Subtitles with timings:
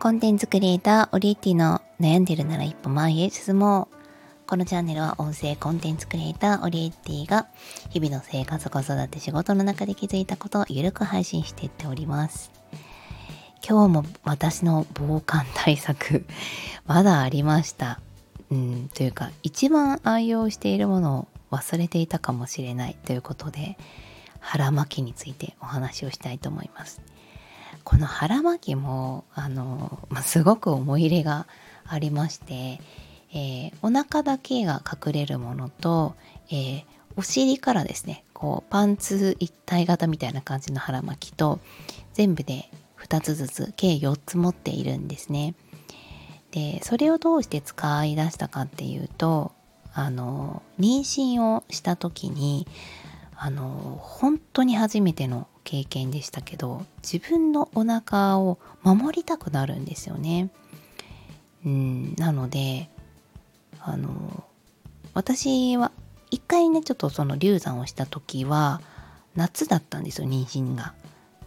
[0.00, 3.96] コンテンツクリエイターオリエティの悩んでるなら一歩前へ進もう。
[4.46, 7.48] このチャンネルは音声コンテンツクリエイターオリエッティが
[7.90, 12.50] 日々の生活子育て仕事の中で気づいたことをゆるく配信していっております。
[13.62, 16.24] 今日も私の防寒対策
[16.86, 18.00] まだありました。
[18.50, 23.76] うん、というか一番愛用しているものを忘れていたかもしれないということで
[24.38, 27.02] 腹巻きについてお話をしたいと思います。
[27.84, 31.46] この腹巻きもあの、まあ、すごく思い入れが
[31.86, 32.80] ありまして、
[33.32, 36.14] えー、お腹だけが隠れるものと、
[36.50, 36.84] えー、
[37.16, 41.60] お尻からですねこうパンツ一体型みたいな感じの腹巻きと
[42.12, 42.70] 全部で
[43.02, 45.54] 2つずつ計4つ持っているんですね。
[46.50, 49.52] でそれをどうして使い出したかっていうと
[49.94, 52.66] あの妊娠をした時に
[53.36, 60.50] あの本当に初めての経験でしたけど自分のお腹を守りたくなるんですよね。
[61.64, 62.88] うんなので
[63.80, 64.44] あの
[65.12, 65.92] 私は
[66.30, 68.80] 一回ねちょっとその流産をした時は
[69.36, 70.94] 夏だったんですよ妊娠が。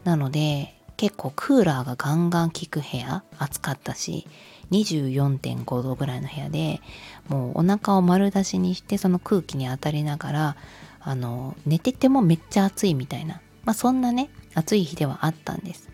[0.04, 4.28] なので結構クーラーがガンガン効く部屋暑かったし
[4.72, 6.82] 24.5度ぐらいの部屋で
[7.28, 10.56] もうお腹を丸出しにしてその空気に当たりながら
[11.00, 15.90] あの寝ててもめっちゃ暑いみたいな、まあ、そんなね暑い日ではあったんです。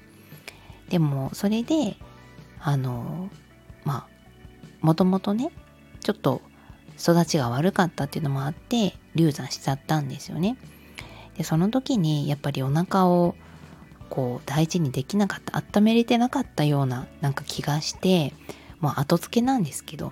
[0.90, 1.98] でもそれで
[2.60, 3.30] あの
[3.84, 4.08] まあ
[4.82, 5.52] もともとね
[6.02, 6.42] ちょっと
[7.00, 10.58] 育ちが悪かったっていうのもあって流産しちゃったんですよね。
[11.38, 13.36] でその時にやっぱりお腹を
[14.10, 18.34] こう大事にできなかった温めれてなかったようななんか気がして
[18.80, 20.12] もう後付けなんですけど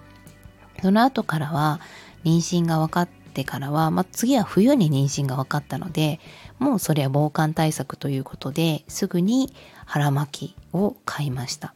[0.81, 1.81] その後からは
[2.23, 6.19] 妊娠が分かってからは、まあ、次は冬に妊娠が分かったので
[6.59, 9.53] もうそれは防寒対策ということですぐに
[9.85, 11.73] 腹巻きを買いました。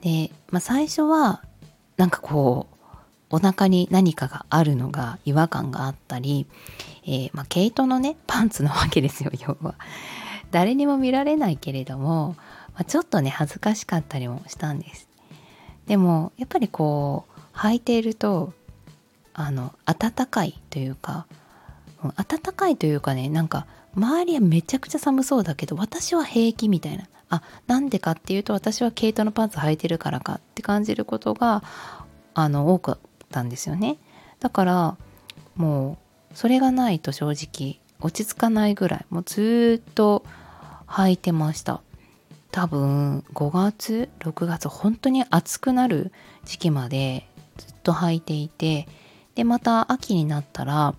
[0.00, 1.42] で、まあ、最初は
[1.96, 2.78] なんかこう
[3.30, 6.46] お腹に何かがあるのが違和感があったり、
[7.04, 9.74] えー、まあ、毛糸のね パンツのわけですよ要は。
[10.50, 12.36] 誰にも見られないけれども、
[12.72, 15.08] まあ、ちょっとね恥ずかしかったりもしたんです。
[15.86, 18.52] でもやっぱりこう履いていると
[19.34, 21.26] あの暖かいというか
[22.16, 27.04] 暖かいというかねなんか周りはめちゃくちゃ寒そうだけど私は平気みたいな。
[27.30, 31.62] あなんでかっていうと私は毛糸のパンツ履いてるからかって感じることが
[32.32, 32.98] あの多かっ
[33.30, 33.98] たんですよね。
[34.40, 34.96] だから
[35.54, 35.98] も
[36.32, 39.06] うそれがないと正直落ち着かないぐらい。
[39.10, 40.24] もうずっと
[40.86, 41.82] 履いてました。
[42.50, 46.12] 多分5月6月本当に暑くなる
[46.44, 47.28] 時期まで
[47.58, 48.88] ずっと履いていて
[49.34, 50.94] でまた秋になったら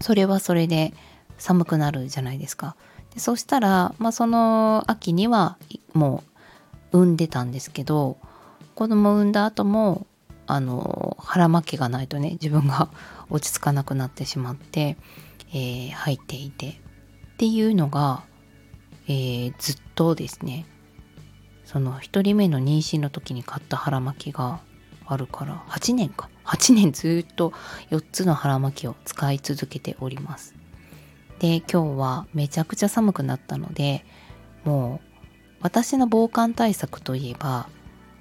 [0.00, 0.92] それはそれで
[1.38, 2.76] 寒くなるじゃないですか。
[3.14, 5.56] でそしたら、まあ、その秋には
[5.92, 6.22] も
[6.92, 8.18] う産んでたんですけど
[8.74, 10.06] 子供産んだ後も
[10.46, 12.90] あの腹巻きがないとね自分が
[13.30, 14.96] 落ち着かなくなってしまって、
[15.50, 16.80] えー、入っていて。
[17.34, 18.24] っていうのが、
[19.06, 20.66] えー、ずっとですね。
[21.64, 24.58] その1人目の妊娠の時に買った腹巻きが
[25.06, 26.28] あるから8年か。
[26.48, 27.52] 8年ずっと
[27.90, 30.54] 4つの腹巻きを使い続けております。
[31.40, 34.04] で今日はめちゃくちゃ寒くなったので
[34.64, 35.08] もう
[35.60, 37.68] 私の防寒対策といえば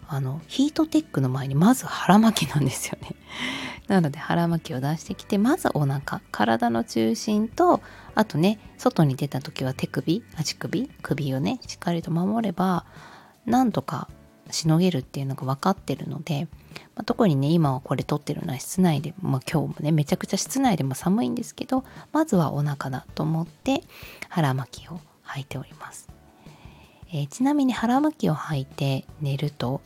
[0.08, 3.16] あのヒートテックの前にまず腹巻きなんですよね。
[3.88, 7.82] なので腹巻きを出してきてまずお腹体の中心と
[8.16, 12.86] あとね外に出た時は手首足首首をねしっかりと守れば
[13.46, 14.10] なんとか
[14.52, 16.48] しのげるっていうのが分かってるので
[16.98, 23.84] まあ、特にね今はこれ撮ってるのは室内で、まあ、今日もねめちゃくちゃ室内でも寒いんですけどまずはお腹だと思って
[24.30, 26.10] 腹巻きを履いております、
[27.14, 29.82] えー、ちなみに腹巻きを履いて寝ると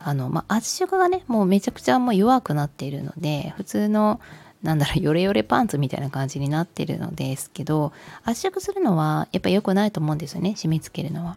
[0.00, 4.20] あの、まあ、圧縮がねもうめちゃくちゃもう弱くなっているので普通の
[4.62, 7.92] なんだろうヨレヨレパンツみたいな感じになってるのですけど
[8.24, 11.36] 圧縮するのはやっぱ良くないと思うんですよね締め付けるのは。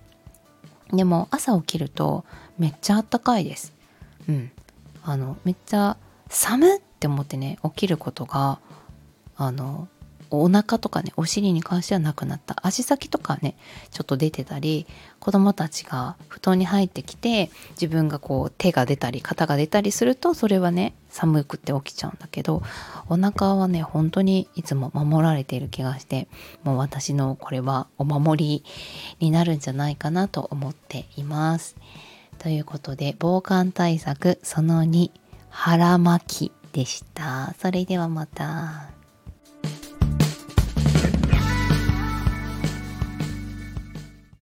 [0.94, 2.26] でも朝起きると
[2.58, 3.74] めっちゃあったかいです。
[4.28, 4.52] うん。
[5.04, 5.98] あのめっちゃ
[6.30, 8.60] 寒って思ってね起きることが
[9.36, 9.88] あの
[10.32, 13.56] お腹とかねお尻に関してはなくなった足先とかね
[13.92, 14.88] ちょっと出てたり
[15.20, 22.64] 子供たちが布団に入ってきて自分がこう手が出たり肩が出たりするとそれはね寒くて起きちゃうんだけど
[23.10, 26.28] お腹はね本当にいつも守られている気がして
[26.64, 28.64] もう私のこれはお守り
[29.20, 31.76] になるんじゃないかなと思っています。
[32.40, 35.12] ということで防寒対策その2
[35.50, 37.54] 腹巻きでした。
[37.60, 39.01] それではまた。